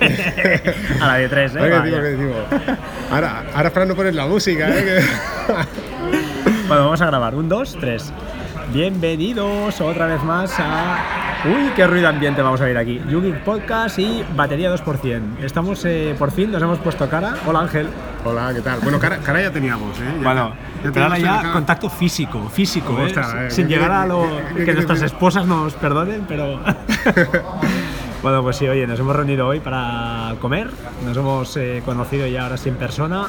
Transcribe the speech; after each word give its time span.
a 1.00 1.06
la 1.06 1.14
de 1.16 1.28
tres, 1.28 1.52
¿eh? 1.56 2.38
Ahora, 3.10 3.44
ahora 3.54 3.70
Fran 3.70 3.88
no 3.88 3.94
pones 3.94 4.14
la 4.14 4.26
música, 4.26 4.68
¿eh? 4.70 5.02
Bueno, 6.68 6.84
vamos 6.84 7.00
a 7.00 7.06
grabar. 7.06 7.34
Un, 7.34 7.48
dos, 7.48 7.76
tres. 7.80 8.12
Bienvenidos 8.72 9.80
otra 9.80 10.06
vez 10.06 10.22
más 10.22 10.54
a. 10.60 10.98
Uy, 11.44 11.70
qué 11.74 11.84
ruido 11.86 12.06
ambiente 12.08 12.42
vamos 12.42 12.60
a 12.60 12.64
ver 12.64 12.78
aquí. 12.78 13.00
Yugi 13.08 13.32
Podcast 13.44 13.98
y 13.98 14.24
batería 14.36 14.72
2%. 14.72 15.38
Estamos 15.42 15.84
eh, 15.84 16.14
por 16.16 16.30
fin, 16.30 16.52
nos 16.52 16.62
hemos 16.62 16.78
puesto 16.78 17.08
cara. 17.10 17.34
Hola 17.46 17.60
Ángel. 17.60 17.88
Hola, 18.24 18.52
¿qué 18.54 18.60
tal? 18.60 18.78
Bueno, 18.80 19.00
cara, 19.00 19.16
cara 19.18 19.40
ya 19.40 19.50
teníamos, 19.50 19.98
¿eh? 19.98 20.02
Ya- 20.18 20.22
Bueno, 20.22 20.54
ya 20.84 20.90
pero 20.92 21.04
ahora 21.06 21.18
ya 21.18 21.52
contacto 21.52 21.90
físico, 21.90 22.48
físico, 22.48 22.96
¿eh? 23.00 23.06
Ostras, 23.06 23.34
eh, 23.34 23.50
sin 23.50 23.66
¿qué 23.66 23.74
llegar 23.74 23.90
a 23.90 24.06
lo 24.06 24.24
que 24.54 24.72
nuestras 24.74 25.02
esposas 25.02 25.46
nos 25.46 25.72
perdonen, 25.74 26.24
pero 26.28 26.60
bueno, 28.22 28.42
pues 28.42 28.56
sí, 28.56 28.68
oye, 28.68 28.86
nos 28.86 28.98
hemos 29.00 29.16
reunido 29.16 29.46
hoy 29.46 29.60
para 29.60 30.34
comer, 30.40 30.68
nos 31.04 31.16
hemos 31.16 31.56
eh, 31.56 31.82
conocido 31.84 32.26
ya 32.26 32.44
ahora 32.44 32.56
sí 32.56 32.68
en 32.68 32.76
persona. 32.76 33.26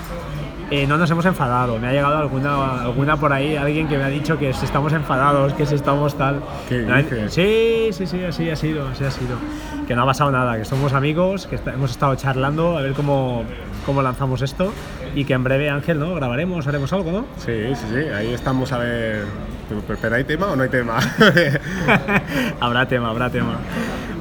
Eh, 0.69 0.87
no 0.87 0.97
nos 0.97 1.11
hemos 1.11 1.25
enfadado, 1.25 1.77
me 1.79 1.87
ha 1.87 1.91
llegado 1.91 2.17
alguna, 2.17 2.81
alguna 2.83 3.17
por 3.17 3.33
ahí, 3.33 3.57
alguien 3.57 3.89
que 3.89 3.97
me 3.97 4.05
ha 4.05 4.07
dicho 4.07 4.37
que 4.39 4.53
si 4.53 4.63
estamos 4.63 4.93
enfadados, 4.93 5.51
que 5.53 5.65
si 5.65 5.75
estamos 5.75 6.17
tal. 6.17 6.39
¿Qué? 6.69 6.85
Sí, 7.29 7.89
sí, 7.91 8.07
sí, 8.07 8.23
así 8.23 8.49
ha 8.49 8.55
sido, 8.55 8.87
así 8.87 9.03
ha 9.03 9.11
sido. 9.11 9.35
Que 9.85 9.95
no 9.97 10.03
ha 10.03 10.05
pasado 10.05 10.31
nada, 10.31 10.57
que 10.57 10.63
somos 10.63 10.93
amigos, 10.93 11.45
que 11.47 11.55
está- 11.55 11.73
hemos 11.73 11.91
estado 11.91 12.15
charlando 12.15 12.77
a 12.77 12.81
ver 12.81 12.93
cómo, 12.93 13.43
cómo 13.85 14.01
lanzamos 14.01 14.41
esto 14.41 14.71
y 15.13 15.25
que 15.25 15.33
en 15.33 15.43
breve, 15.43 15.69
Ángel, 15.69 15.99
¿no? 15.99 16.15
Grabaremos, 16.15 16.65
haremos 16.67 16.93
algo, 16.93 17.11
¿no? 17.11 17.25
Sí, 17.37 17.75
sí, 17.75 17.85
sí, 17.89 18.07
ahí 18.15 18.33
estamos 18.33 18.71
a 18.71 18.77
ver. 18.77 19.25
Pero 20.01 20.15
¿hay 20.15 20.23
tema 20.23 20.47
o 20.47 20.55
no 20.55 20.63
hay 20.63 20.69
tema? 20.69 20.99
habrá 22.61 22.85
tema, 22.87 23.09
habrá 23.09 23.29
tema. 23.29 23.57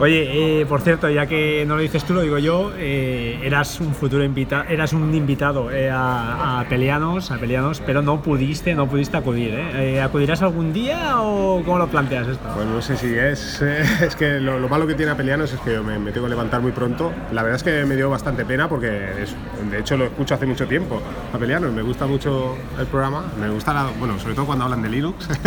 Oye, 0.01 0.61
eh, 0.63 0.67
por 0.67 0.81
cierto, 0.81 1.11
ya 1.11 1.27
que 1.27 1.63
no 1.67 1.77
lo 1.77 1.83
dices 1.83 2.05
tú, 2.05 2.15
lo 2.15 2.23
digo 2.23 2.39
yo, 2.39 2.73
eh, 2.79 3.39
eras 3.45 3.81
un 3.81 3.95
futuro 3.95 4.25
invitado, 4.25 4.65
eras 4.71 4.95
un 4.95 5.15
invitado 5.15 5.71
eh, 5.71 5.91
a, 5.91 6.61
a 6.61 6.65
Pelianos, 6.71 7.31
a 7.31 7.37
Pelianos, 7.37 7.83
pero 7.85 8.01
no 8.01 8.23
pudiste, 8.23 8.75
no 8.75 8.89
pudiste 8.89 9.19
acudir. 9.19 9.53
¿eh? 9.53 9.97
Eh, 9.97 10.01
¿Acudirás 10.01 10.41
algún 10.41 10.73
día 10.73 11.21
o 11.21 11.63
cómo 11.67 11.77
lo 11.77 11.87
planteas 11.89 12.29
esto? 12.29 12.49
Bueno, 12.57 12.73
no 12.77 12.81
sé 12.81 12.97
si 12.97 13.15
es. 13.15 13.61
eh, 13.61 13.83
es 14.07 14.17
que 14.17 14.41
lo, 14.41 14.59
lo 14.59 14.71
malo 14.71 14.87
que 14.87 14.95
tiene 14.95 15.13
Apelianos 15.13 15.53
es 15.53 15.61
que 15.61 15.79
me, 15.81 15.99
tengo 16.13 16.27
que 16.27 16.31
levantar 16.31 16.63
muy 16.63 16.73
pronto. 16.73 17.13
La 17.33 17.43
verdad 17.43 17.57
es 17.57 17.63
que 17.63 17.85
me 17.85 17.95
dio 17.95 18.09
bastante 18.09 18.47
pena 18.47 18.71
porque, 18.71 19.23
es- 19.23 19.37
de 19.71 19.81
hecho, 19.81 19.99
lo 19.99 20.07
escucho 20.07 20.35
hace 20.35 20.47
mucho 20.47 20.67
tiempo. 20.67 21.03
Apelianos, 21.35 21.73
me 21.75 21.83
gusta 21.83 22.07
mucho 22.07 22.57
el 22.79 22.87
programa. 22.87 23.25
Me 23.39 23.51
gusta, 23.51 23.75
la- 23.75 23.91
bueno, 23.99 24.19
sobre 24.19 24.35
todo 24.35 24.47
cuando 24.47 24.65
hablan 24.65 24.81
de 24.81 24.89
Linux. 24.89 25.29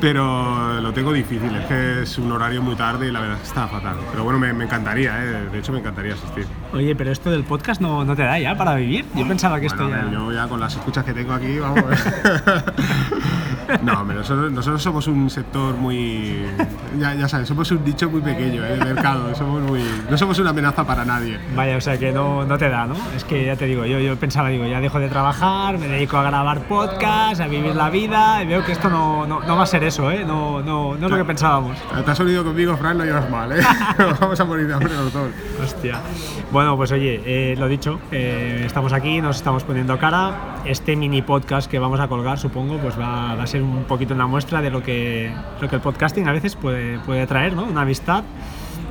Pero 0.00 0.80
lo 0.80 0.92
tengo 0.92 1.12
difícil, 1.12 1.54
es 1.56 1.66
que 1.66 2.02
es 2.02 2.18
un 2.18 2.30
horario 2.30 2.62
muy 2.62 2.76
tarde 2.76 3.08
y 3.08 3.10
la 3.10 3.20
verdad 3.20 3.36
es 3.36 3.42
que 3.42 3.48
está 3.48 3.66
fatal. 3.66 3.96
Pero 4.12 4.22
bueno, 4.22 4.38
me, 4.38 4.52
me 4.52 4.64
encantaría, 4.64 5.12
¿eh? 5.24 5.48
de 5.50 5.58
hecho 5.58 5.72
me 5.72 5.80
encantaría 5.80 6.14
asistir. 6.14 6.46
Oye, 6.72 6.94
pero 6.94 7.10
esto 7.10 7.30
del 7.30 7.42
podcast 7.44 7.80
no, 7.80 8.04
no 8.04 8.14
te 8.14 8.22
da 8.22 8.38
ya 8.38 8.56
para 8.56 8.76
vivir. 8.76 9.04
Yo 9.16 9.26
pensaba 9.26 9.58
que 9.58 9.66
esto 9.66 9.88
Bueno, 9.88 10.06
ya... 10.06 10.12
yo 10.12 10.32
ya 10.32 10.46
con 10.48 10.60
las 10.60 10.74
escuchas 10.74 11.04
que 11.04 11.12
tengo 11.12 11.32
aquí, 11.32 11.58
vamos. 11.58 11.82
no, 13.82 14.04
pero 14.06 14.20
nosotros, 14.20 14.52
nosotros 14.52 14.82
somos 14.82 15.06
un 15.06 15.30
sector 15.30 15.76
muy. 15.76 16.46
Ya, 16.98 17.14
ya 17.14 17.28
sabes, 17.28 17.48
somos 17.48 17.70
un 17.70 17.84
nicho 17.84 18.10
muy 18.10 18.20
pequeño 18.20 18.64
¿eh? 18.64 18.76
de 18.76 18.84
mercado. 18.84 19.34
Somos 19.34 19.62
muy, 19.62 19.82
no 20.10 20.16
somos 20.16 20.38
una 20.38 20.50
amenaza 20.50 20.84
para 20.84 21.04
nadie. 21.04 21.38
Vaya, 21.54 21.76
o 21.76 21.80
sea 21.80 21.98
que 21.98 22.12
no, 22.12 22.44
no 22.44 22.58
te 22.58 22.68
da, 22.68 22.86
¿no? 22.86 22.96
Es 23.16 23.24
que 23.24 23.44
ya 23.44 23.56
te 23.56 23.66
digo, 23.66 23.84
yo, 23.84 23.98
yo 23.98 24.16
pensaba, 24.16 24.48
digo, 24.48 24.66
ya 24.66 24.80
dejo 24.80 24.98
de 24.98 25.08
trabajar, 25.08 25.78
me 25.78 25.86
dedico 25.86 26.16
a 26.16 26.22
grabar 26.22 26.62
podcast, 26.62 27.40
a 27.40 27.46
vivir 27.46 27.74
la 27.76 27.90
vida, 27.90 28.42
y 28.42 28.46
veo 28.46 28.64
que 28.64 28.72
esto 28.72 28.88
no, 28.88 29.26
no, 29.26 29.40
no 29.40 29.56
va 29.56 29.62
a 29.62 29.66
ser 29.66 29.84
eso, 29.84 30.10
¿eh? 30.10 30.24
No, 30.24 30.62
no, 30.62 30.96
no 30.96 31.06
es 31.06 31.10
lo 31.10 31.16
que 31.16 31.24
pensábamos. 31.24 31.76
Te 32.04 32.10
has 32.10 32.20
unido 32.20 32.44
conmigo, 32.44 32.76
Fran, 32.76 32.98
no 32.98 33.04
llevas 33.04 33.28
mal, 33.30 33.52
¿eh? 33.52 33.62
vamos 34.20 34.38
a 34.40 34.44
morir 34.44 34.66
de 34.66 34.74
hambre 34.74 34.94
los 34.94 35.12
dos. 35.12 35.28
Hostia. 35.62 36.00
Bueno, 36.50 36.76
pues 36.76 36.92
oye, 36.92 37.20
eh, 37.24 37.56
lo 37.56 37.68
dicho, 37.68 38.00
eh, 38.10 38.62
estamos 38.64 38.92
aquí, 38.92 39.20
nos 39.20 39.36
estamos 39.36 39.64
poniendo 39.64 39.98
cara. 39.98 40.60
Este 40.64 40.96
mini 40.96 41.22
podcast 41.22 41.70
que 41.70 41.78
vamos 41.78 42.00
a 42.00 42.08
colgar, 42.08 42.38
supongo, 42.38 42.78
pues 42.78 42.98
va, 42.98 43.34
va 43.34 43.42
a 43.42 43.46
ser 43.46 43.57
un 43.62 43.84
poquito 43.84 44.14
una 44.14 44.26
muestra 44.26 44.60
de 44.62 44.70
lo 44.70 44.82
que, 44.82 45.32
lo 45.60 45.68
que 45.68 45.76
el 45.76 45.82
podcasting 45.82 46.26
a 46.28 46.32
veces 46.32 46.56
puede, 46.56 46.98
puede 47.00 47.26
traer, 47.26 47.54
¿no? 47.54 47.64
Una 47.64 47.82
amistad. 47.82 48.24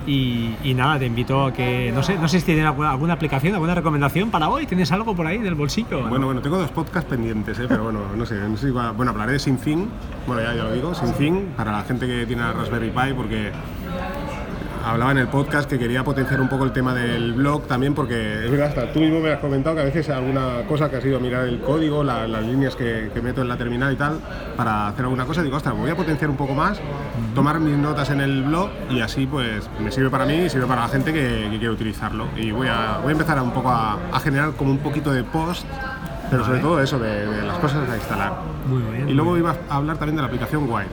Y, 0.06 0.56
y 0.64 0.74
nada, 0.74 0.98
te 1.00 1.06
invito 1.06 1.44
a 1.48 1.52
que, 1.52 1.92
no 1.94 2.02
sé, 2.02 2.18
no 2.18 2.30
sé 2.30 2.40
si 2.40 2.46
tienes 2.46 2.66
alguna, 2.66 2.92
alguna 2.92 3.12
aplicación, 3.14 3.54
alguna 3.56 3.76
recomendación 3.76 4.32
para 4.32 4.48
hoy. 4.48 4.66
¿Tienes 4.66 4.90
algo 4.94 5.14
por 5.14 5.28
ahí 5.28 5.38
del 5.40 5.56
bolsillo? 5.56 6.08
Bueno, 6.08 6.28
bueno, 6.28 6.42
tengo 6.42 6.58
dos 6.58 6.72
podcasts 6.72 7.10
pendientes, 7.10 7.60
¿eh? 7.60 7.66
pero 7.68 7.84
bueno, 7.84 8.00
no 8.16 8.26
sé, 8.26 8.36
no 8.36 8.56
sé 8.56 8.68
si 8.68 8.72
va- 8.72 8.92
bueno, 8.92 9.12
hablaré 9.12 9.34
de 9.34 9.40
Sinfin, 9.40 9.90
bueno, 10.26 10.42
ya, 10.42 10.54
ya 10.56 10.64
lo 10.64 10.72
digo, 10.72 10.96
Sinfin, 10.96 11.48
para 11.58 11.74
la 11.74 11.84
gente 11.84 12.08
que 12.08 12.26
tiene 12.26 12.42
la 12.42 12.54
Raspberry 12.54 12.90
Pi, 12.90 13.14
porque 13.18 13.52
hablaba 14.90 15.12
en 15.12 15.18
el 15.20 15.28
podcast 15.28 15.70
que 15.70 15.78
quería 15.78 16.04
potenciar 16.04 16.40
un 16.42 16.48
poco 16.50 16.64
el 16.64 16.72
tema 16.72 16.94
del 16.94 17.34
blog 17.34 17.68
también, 17.68 17.94
porque 17.94 18.46
es 18.46 18.50
verdad, 18.52 18.68
hasta 18.68 18.92
tú 18.94 19.00
mismo 19.00 19.20
me 19.20 19.32
has 19.32 19.40
comentado 19.40 19.76
que 19.76 19.82
a 19.82 19.86
veces 19.86 20.10
alguna 20.10 20.64
cosa 20.68 20.90
que 20.90 20.98
ha 20.98 21.02
sido 21.02 21.20
mirar 21.20 21.48
el 21.48 21.60
código, 21.60 22.04
la- 22.04 22.28
las 22.28 22.44
líneas 22.46 22.76
que, 22.76 23.10
que 23.14 23.22
meto 23.22 23.42
en 23.42 23.48
la 23.50 23.58
terminal 23.58 23.94
y 23.94 23.96
tal, 23.96 24.20
para 24.56 24.88
hacer 24.88 25.04
alguna 25.06 25.26
cosa, 25.26 25.44
digo, 25.44 25.58
ostras, 25.58 25.76
me 25.76 25.82
voy 25.82 25.92
a 25.92 25.96
potenciar 25.96 26.30
un 26.30 26.38
poco 26.38 26.54
más, 26.54 26.80
tomar 27.36 27.60
mis 27.60 27.76
notas 27.78 28.10
en 28.10 28.22
el 28.22 28.44
blog 28.44 28.70
y 28.90 29.02
así 29.02 29.26
pues 29.28 29.70
me 29.80 29.92
sirve 29.92 30.10
para 30.10 30.26
mí 30.26 30.36
y 30.36 30.50
sirve 30.50 30.66
para 30.68 30.82
la 30.82 30.88
gente 30.88 31.12
que, 31.14 31.48
que 31.52 31.58
quiere 31.58 31.70
utilizarlo. 31.70 32.28
Y 32.36 32.52
voy 32.52 32.68
a, 32.68 32.98
voy 33.02 33.10
a 33.10 33.12
empezar 33.12 33.38
a 33.38 33.44
un 33.44 33.52
poco 33.52 33.70
a, 33.70 33.98
a 34.12 34.20
generar 34.20 34.52
como 34.54 34.72
un 34.72 34.80
poquito 34.80 35.12
de 35.12 35.24
post, 35.24 35.66
pero 36.30 36.44
sobre 36.46 36.60
todo 36.60 36.82
eso, 36.82 37.00
de, 37.00 37.26
de 37.26 37.42
las 37.44 37.58
cosas 37.60 37.90
a 37.90 37.96
instalar. 37.96 38.34
Muy 38.68 38.82
bien. 38.92 39.10
Y 39.10 39.14
luego 39.14 39.38
iba 39.38 39.56
a 39.70 39.76
hablar 39.76 39.98
también 39.98 40.16
de 40.18 40.22
la 40.22 40.28
aplicación 40.28 40.70
Wire. 40.70 40.88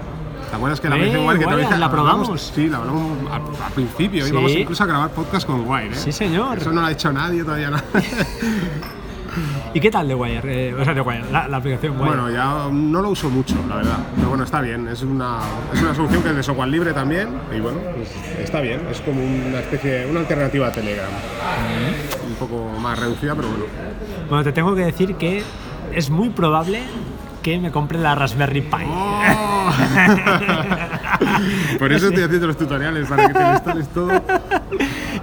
¿Te 0.55 0.59
acuerdas 0.59 0.81
que 0.81 0.89
la 0.89 0.95
Eh, 0.95 0.99
aplicación 1.01 1.27
Wire 1.27 1.39
que 1.41 1.45
te 1.47 1.57
dije, 1.57 1.71
la 1.79 1.87
hablamos- 1.87 1.91
probamos. 1.91 2.53
Sí, 2.55 2.69
la 2.69 2.77
hablamos 2.79 3.19
al, 3.33 3.43
al 3.65 3.73
principio. 3.73 4.25
Sí. 4.25 4.31
Íbamos 4.31 4.53
incluso 4.53 4.85
a 4.85 4.87
grabar 4.87 5.11
podcast 5.11 5.47
con 5.49 5.69
Wire. 5.69 5.89
¿eh? 5.89 5.95
Sí, 5.97 6.13
señor. 6.13 6.59
Eso 6.59 6.71
no 6.71 6.81
lo 6.81 6.87
ha 6.87 6.93
hecho 6.93 7.13
nadie 7.13 7.43
todavía. 7.43 7.71
No. 7.71 7.79
¿Y 9.75 9.81
qué 9.81 9.91
tal 9.91 10.07
de 10.07 10.15
Wire? 10.15 10.43
Eh, 10.69 10.75
o 10.75 10.85
sea, 10.85 10.95
de 10.95 11.01
Wire, 11.01 11.25
la, 11.33 11.49
la 11.49 11.57
aplicación 11.57 11.95
Wire. 11.95 12.07
bueno, 12.07 12.31
ya 12.31 12.69
no 12.71 13.03
lo 13.03 13.09
uso 13.11 13.29
mucho, 13.29 13.57
la 13.69 13.77
verdad. 13.79 13.99
Pero 14.15 14.29
bueno, 14.29 14.45
está 14.45 14.61
bien. 14.61 14.87
Es 14.87 15.03
una, 15.03 15.39
es 15.73 15.83
una 15.83 15.93
solución 15.93 16.23
que 16.23 16.29
es 16.31 16.37
de 16.37 16.43
software 16.45 16.69
libre 16.69 16.93
también. 16.93 17.31
Y 17.53 17.59
bueno, 17.59 17.81
pues 17.97 18.09
está 18.39 18.61
bien. 18.61 18.81
Es 18.89 19.01
como 19.01 19.21
una 19.25 19.59
especie, 19.59 20.07
una 20.09 20.21
alternativa 20.21 20.69
a 20.69 20.73
Telegram. 20.73 21.11
Un 22.29 22.35
poco 22.37 22.69
más 22.79 22.97
reducida, 22.97 23.35
pero 23.35 23.49
bueno. 23.49 23.65
Bueno, 24.29 24.45
te 24.45 24.53
tengo 24.53 24.73
que 24.77 24.83
decir 24.85 25.17
que 25.17 25.43
es 25.93 26.11
muy 26.11 26.29
probable 26.31 26.83
que 27.45 27.59
me 27.59 27.71
compre 27.71 27.99
la 27.99 28.15
Raspberry 28.17 28.63
Pi. 28.63 28.77
¡Oh! 28.89 29.71
Por 31.79 31.93
eso 31.93 32.09
estoy 32.09 32.25
haciendo 32.25 32.47
los 32.47 32.57
tutoriales, 32.57 33.07
para 33.09 33.29
que 33.29 33.35
te 33.35 33.41
lo 33.41 33.53
instales 33.53 33.89
todo. 33.89 34.11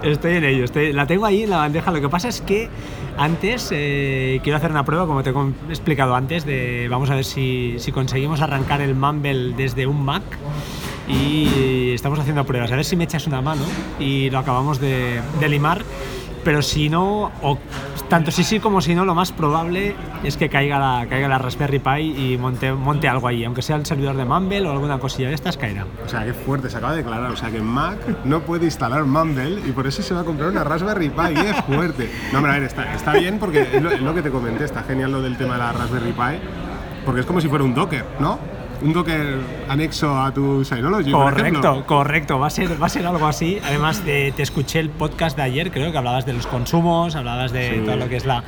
Estoy 0.02 0.36
en 0.36 0.44
ello, 0.44 0.64
estoy- 0.64 0.92
la 0.92 1.06
tengo 1.06 1.26
ahí 1.26 1.42
en 1.42 1.50
la 1.50 1.58
bandeja. 1.58 1.90
Lo 1.90 2.00
que 2.00 2.08
pasa 2.08 2.28
es 2.28 2.40
que 2.40 2.68
antes 3.18 3.68
eh, 3.72 4.40
quiero 4.42 4.56
hacer 4.56 4.70
una 4.70 4.84
prueba, 4.84 5.06
como 5.06 5.22
te 5.22 5.30
he 5.30 5.34
explicado 5.68 6.14
antes, 6.14 6.46
de 6.46 6.86
vamos 6.88 7.10
a 7.10 7.14
ver 7.16 7.24
si, 7.24 7.74
si 7.78 7.92
conseguimos 7.92 8.40
arrancar 8.40 8.80
el 8.80 8.94
Mumble 8.94 9.54
desde 9.56 9.86
un 9.86 10.04
Mac. 10.04 10.22
Y 11.08 11.90
estamos 11.92 12.18
haciendo 12.20 12.44
pruebas, 12.46 12.70
a 12.70 12.76
ver 12.76 12.84
si 12.84 12.94
me 12.94 13.04
echas 13.04 13.26
una 13.26 13.42
mano 13.42 13.62
y 13.98 14.30
lo 14.30 14.38
acabamos 14.38 14.80
de, 14.80 15.20
de 15.40 15.48
limar. 15.48 15.82
Pero 16.44 16.62
si 16.62 16.88
no, 16.88 17.30
o 17.42 17.58
tanto 18.12 18.30
si 18.30 18.44
sí 18.44 18.60
como 18.60 18.82
si 18.82 18.94
no, 18.94 19.06
lo 19.06 19.14
más 19.14 19.32
probable 19.32 19.96
es 20.22 20.36
que 20.36 20.50
caiga 20.50 20.78
la, 20.78 21.06
caiga 21.08 21.28
la 21.28 21.38
Raspberry 21.38 21.78
Pi 21.78 22.32
y 22.34 22.36
monte, 22.36 22.70
monte 22.70 23.08
algo 23.08 23.26
ahí, 23.26 23.42
aunque 23.42 23.62
sea 23.62 23.76
el 23.76 23.86
servidor 23.86 24.18
de 24.18 24.26
Mumble 24.26 24.68
o 24.68 24.70
alguna 24.70 24.98
cosilla 24.98 25.28
de 25.28 25.34
estas, 25.34 25.56
caerá. 25.56 25.86
O 26.04 26.08
sea, 26.10 26.22
qué 26.22 26.34
fuerte, 26.34 26.68
se 26.68 26.76
acaba 26.76 26.92
de 26.92 26.98
declarar. 26.98 27.32
O 27.32 27.36
sea, 27.36 27.50
que 27.50 27.62
Mac 27.62 27.96
no 28.26 28.42
puede 28.42 28.66
instalar 28.66 29.06
Mumble 29.06 29.62
y 29.66 29.72
por 29.72 29.86
eso 29.86 30.02
se 30.02 30.12
va 30.12 30.20
a 30.20 30.24
comprar 30.24 30.50
una 30.50 30.62
Raspberry 30.62 31.08
Pi. 31.08 31.34
¡Qué 31.34 31.54
fuerte! 31.62 32.10
No, 32.32 32.40
hombre, 32.40 32.52
a 32.52 32.56
ver, 32.56 32.64
está, 32.64 32.94
está 32.94 33.14
bien 33.14 33.38
porque 33.38 33.80
lo 33.80 34.14
que 34.14 34.20
te 34.20 34.30
comenté, 34.30 34.66
está 34.66 34.82
genial 34.82 35.10
lo 35.10 35.22
del 35.22 35.38
tema 35.38 35.54
de 35.54 35.60
la 35.60 35.72
Raspberry 35.72 36.12
Pi, 36.12 36.38
porque 37.06 37.22
es 37.22 37.26
como 37.26 37.40
si 37.40 37.48
fuera 37.48 37.64
un 37.64 37.72
Docker, 37.72 38.04
¿no? 38.20 38.38
Un 38.82 38.92
Docker 38.92 39.38
anexo 39.68 40.20
a 40.20 40.32
tu 40.34 40.64
Synology, 40.64 41.12
por 41.12 41.32
ejemplo. 41.38 41.60
Correcto, 41.62 41.86
correcto, 41.86 42.38
va 42.38 42.48
a 42.48 42.50
ser, 42.50 42.82
va 42.82 42.86
a 42.86 42.88
ser 42.88 43.06
algo 43.06 43.26
así. 43.26 43.58
Además, 43.64 44.04
de- 44.04 44.32
te 44.34 44.42
escuché 44.42 44.80
el 44.80 44.90
podcast 44.90 45.36
de 45.36 45.42
ayer, 45.42 45.70
creo 45.70 45.92
que 45.92 45.98
hablabas 45.98 46.26
de 46.26 46.32
los 46.32 46.46
consumos, 46.46 47.14
hablabas 47.14 47.52
de 47.52 47.70
Sí. 47.70 47.80
todo 47.84 47.96
lo 47.96 48.08
que 48.08 48.16
es 48.16 48.26
la... 48.26 48.42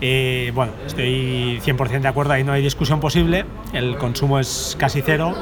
eh, 0.00 0.52
bueno, 0.54 0.72
estoy 0.86 1.60
100% 1.64 2.00
de 2.02 2.08
acuerdo, 2.08 2.34
ahí 2.34 2.44
no 2.44 2.52
hay 2.52 2.62
discusión 2.62 3.00
posible, 3.00 3.44
el 3.72 3.96
consumo 3.96 4.38
es 4.38 4.76
casi 4.78 5.00
cero 5.00 5.34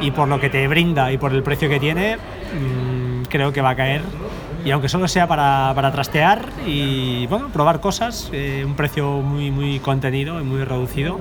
y 0.00 0.10
por 0.10 0.26
lo 0.28 0.40
que 0.40 0.48
te 0.48 0.66
brinda 0.68 1.12
y 1.12 1.18
por 1.18 1.32
el 1.32 1.42
precio 1.42 1.68
que 1.68 1.78
tiene, 1.78 2.16
mm, 2.16 3.24
creo 3.28 3.52
que 3.52 3.60
va 3.60 3.70
a 3.70 3.76
caer. 3.76 4.00
Y 4.64 4.70
aunque 4.70 4.88
solo 4.88 5.08
sea 5.08 5.26
para, 5.26 5.72
para 5.74 5.90
trastear 5.92 6.48
y 6.66 7.26
bueno, 7.26 7.48
probar 7.48 7.80
cosas, 7.80 8.30
eh, 8.32 8.62
un 8.64 8.74
precio 8.74 9.20
muy, 9.20 9.50
muy 9.50 9.80
contenido 9.80 10.40
y 10.40 10.44
muy 10.44 10.62
reducido, 10.64 11.18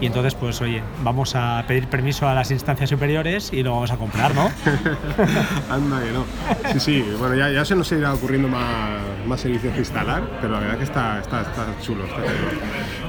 Y 0.00 0.06
entonces, 0.06 0.34
pues 0.34 0.60
oye, 0.62 0.82
vamos 1.04 1.34
a 1.34 1.62
pedir 1.68 1.86
permiso 1.88 2.26
a 2.28 2.34
las 2.34 2.50
instancias 2.50 2.88
superiores 2.88 3.52
y 3.52 3.62
lo 3.62 3.72
vamos 3.74 3.90
a 3.92 3.96
comprar, 3.98 4.34
¿no? 4.34 4.44
Anda 5.70 6.00
que 6.02 6.12
no. 6.12 6.24
Sí, 6.72 6.80
sí, 6.80 7.04
bueno, 7.18 7.34
ya, 7.34 7.50
ya 7.50 7.64
se 7.64 7.74
nos 7.76 7.90
irá 7.92 8.12
ocurriendo 8.14 8.48
más, 8.48 9.00
más 9.26 9.40
servicios 9.40 9.72
que 9.74 9.80
instalar, 9.80 10.22
pero 10.40 10.54
la 10.54 10.60
verdad 10.60 10.78
que 10.78 10.84
está, 10.84 11.18
está, 11.20 11.42
está 11.42 11.66
chulo. 11.82 12.04
Está 12.04 12.16
chulo. 12.16 12.60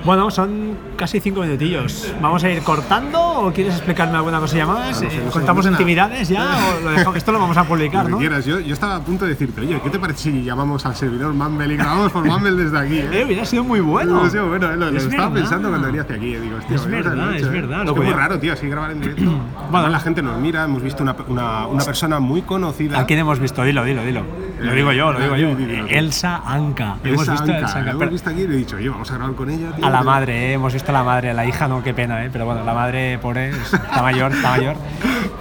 Bueno, 0.03 0.29
son 0.31 0.77
casi 0.97 1.19
cinco 1.19 1.41
minutillos. 1.41 2.13
¿Vamos 2.21 2.43
a 2.43 2.49
ir 2.49 2.61
cortando 2.61 3.21
o 3.21 3.53
quieres 3.53 3.75
explicarme 3.75 4.17
alguna 4.17 4.39
cosilla 4.39 4.65
más? 4.65 4.97
Ah, 4.97 5.03
no 5.03 5.09
sé, 5.09 5.15
Eh, 5.15 5.21
no 5.23 5.25
sé, 5.27 5.31
¿Contamos 5.31 5.65
intimidades 5.67 6.27
ya? 6.27 6.43
¿O 6.77 6.83
lo 6.83 6.91
dejamos- 6.91 7.15
esto 7.17 7.31
lo 7.31 7.39
vamos 7.39 7.57
a 7.57 7.63
publicar, 7.63 8.09
¿no? 8.09 8.17
quieras. 8.17 8.45
Yo, 8.45 8.59
yo 8.59 8.73
estaba 8.73 8.95
a 8.97 8.99
punto 9.01 9.25
de 9.25 9.31
decirte, 9.31 9.61
oye, 9.61 9.79
¿qué 9.81 9.89
te 9.89 9.99
parece 9.99 10.23
si 10.23 10.43
llamamos 10.43 10.85
al 10.85 10.95
servidor 10.95 11.33
Mumble 11.33 11.73
y 11.73 11.77
grabamos 11.77 12.11
por 12.11 12.25
Mumble 12.25 12.51
desde 12.51 12.77
aquí? 12.77 12.97
Eh, 12.99 13.23
hubiera 13.25 13.45
sido 13.45 13.63
muy 13.63 13.79
bueno. 13.79 14.23
No 14.23 14.29
sé, 14.29 14.39
bueno, 14.41 14.71
eh, 14.71 14.75
lo, 14.77 14.91
lo 14.91 14.97
Es 14.97 15.05
estaba 15.05 15.33
pensando 15.33 15.69
cuando 15.69 15.87
venía 15.87 16.01
hacia 16.01 16.15
aquí. 16.15 16.33
eh, 16.33 16.39
Digo, 16.41 16.57
hostia, 16.57 16.75
Es 16.81 16.87
a 16.87 16.89
verdad, 17.09 17.35
es 17.35 17.43
eh. 17.43 17.49
verdad, 17.49 17.83
Es 17.85 17.95
muy 17.95 18.09
raro, 18.11 18.39
tío, 18.39 18.53
así 18.53 18.67
grabar 18.67 18.91
en 18.91 19.01
directo. 19.01 19.23
bueno, 19.71 19.89
la 19.89 19.99
gente 19.99 20.21
nos 20.21 20.37
mira, 20.39 20.63
hemos 20.63 20.81
visto 20.81 21.03
una, 21.03 21.15
una, 21.27 21.67
una 21.67 21.83
persona 21.83 22.19
muy 22.19 22.41
conocida. 22.41 22.99
¿A 22.99 23.05
quién 23.05 23.19
hemos 23.19 23.39
visto? 23.39 23.63
Dilo, 23.63 23.83
dilo, 23.83 24.03
dilo. 24.03 24.23
Lo 24.59 24.73
digo 24.73 24.91
yo, 24.91 25.11
lo 25.11 25.19
digo 25.19 25.35
yo. 25.35 25.49
Elsa 25.89 26.41
Anca. 26.45 26.97
Hemos 27.03 27.21
Elsa 27.27 27.31
visto 27.31 27.51
a 27.51 27.57
Elsa 27.57 27.79
Anca. 27.79 27.91
hemos 27.91 28.09
visto 28.11 28.29
aquí 28.29 28.41
y 28.41 28.43
he 28.43 28.47
dicho, 28.47 28.75
oye, 28.75 28.89
vamos 28.89 29.09
a 29.11 29.15
grabar 29.17 29.35
con 29.35 29.49
ella, 29.49 29.71
tío. 29.75 29.85
A 29.85 29.89
la 29.89 30.03
madre, 30.03 30.49
eh, 30.49 30.53
hemos 30.53 30.71
visto 30.73 30.91
a 30.91 30.93
la 30.93 31.03
madre, 31.03 31.31
a 31.31 31.33
la 31.33 31.45
hija 31.45 31.67
no, 31.67 31.81
qué 31.83 31.93
pena, 31.95 32.23
eh, 32.23 32.29
pero 32.31 32.45
bueno, 32.45 32.63
la 32.63 32.73
madre 32.73 33.17
pobre 33.19 33.49
es- 33.49 33.73
está 33.73 34.01
mayor, 34.03 34.31
está 34.31 34.49
mayor. 34.51 34.75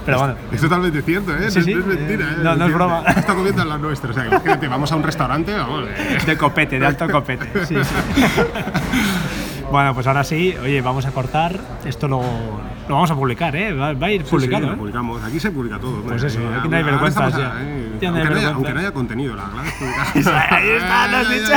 Pero 0.05 0.17
bueno, 0.17 0.33
Es 0.51 0.59
totalmente 0.61 1.01
cierto, 1.03 1.35
¿eh? 1.37 1.51
Sí, 1.51 1.61
sí, 1.61 1.75
no 1.75 1.81
es 1.81 1.85
mentira, 1.85 2.25
eh, 2.25 2.33
¿eh? 2.33 2.41
no, 2.43 2.55
no 2.55 2.65
es 2.65 2.73
broma. 2.73 3.03
Está 3.07 3.35
comiendo 3.35 3.61
en 3.61 3.69
la 3.69 3.77
nuestra. 3.77 4.09
O 4.09 4.13
sea, 4.13 4.25
imagínate, 4.25 4.67
vamos 4.67 4.91
a 4.91 4.95
un 4.95 5.03
restaurante, 5.03 5.53
vamos. 5.55 5.85
eh. 5.87 6.17
de 6.25 6.37
copete, 6.37 6.79
de 6.79 6.85
alto 6.87 7.07
copete. 7.07 7.65
Sí, 7.65 7.75
sí. 7.75 7.91
Bueno, 9.71 9.93
pues 9.93 10.05
ahora 10.07 10.23
sí, 10.25 10.53
oye, 10.61 10.81
vamos 10.81 11.05
a 11.05 11.11
cortar. 11.11 11.57
Esto 11.85 12.07
lo, 12.07 12.19
lo 12.21 12.95
vamos 12.95 13.09
a 13.09 13.15
publicar, 13.15 13.55
¿eh? 13.55 13.73
Va, 13.73 13.93
va 13.93 14.07
a 14.07 14.11
ir 14.11 14.25
publicado, 14.25 14.67
sí, 14.67 14.73
¿eh? 14.73 14.77
publicamos. 14.77 15.23
Aquí 15.23 15.39
se 15.39 15.49
publica 15.51 15.79
todo. 15.79 16.01
Pues 16.01 16.21
eso, 16.23 16.39
aquí 16.59 16.67
no 16.67 16.75
hay 16.77 16.83
vergüenzas 16.83 17.27
estamos 17.29 17.37
ya. 17.37 17.57
a- 17.57 17.99
Ya 18.01 18.11
no 18.11 18.17
hay 18.17 18.21
aunque, 18.21 18.29
no 18.33 18.35
haya, 18.35 18.47
vergüenza. 18.47 18.49
aunque 18.55 18.73
no 18.73 18.79
haya 18.79 18.91
contenido, 18.91 19.35
la 19.35 19.43
publicar. 19.45 20.47
Ahí 20.53 20.69
está, 20.69 21.07
lo 21.07 21.17
has 21.17 21.29
dicho. 21.29 21.53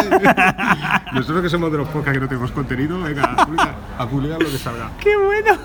Nosotros 1.12 1.42
que 1.42 1.48
somos 1.48 1.72
de 1.72 1.78
los 1.78 1.88
podcasts 1.88 2.12
que 2.12 2.20
no 2.20 2.28
tenemos 2.28 2.50
contenido, 2.52 3.00
venga, 3.02 3.24
a 3.24 3.44
publicar, 3.46 3.74
a 3.98 4.06
publicar 4.06 4.42
lo 4.42 4.48
que 4.50 4.58
salga. 4.58 4.90
¡Qué 5.00 5.16
bueno! 5.16 5.56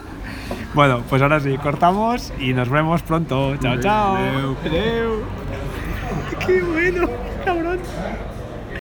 Bueno, 0.74 1.02
pues 1.08 1.22
ahora 1.22 1.40
sí, 1.40 1.56
cortamos 1.60 2.34
y 2.40 2.54
nos 2.54 2.68
vemos 2.70 3.04
pronto. 3.04 3.56
Chao, 3.58 3.80
chao. 3.80 4.18
¡Qué 6.46 6.62
bueno, 6.64 7.08
cabrón! 7.46 7.80